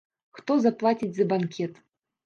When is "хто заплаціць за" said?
0.37-1.29